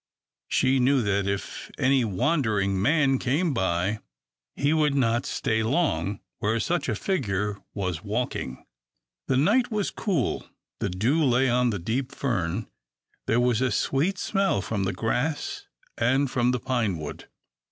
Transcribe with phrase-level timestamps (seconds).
[0.47, 3.99] She knew that if any wandering man came by,
[4.55, 8.65] he would not stay long where such a figure was walking.
[9.27, 12.65] The night was cool, the dew lay on the deep fern;
[13.27, 15.67] there was a sweet smell from the grass
[15.99, 17.27] and from the pine wood.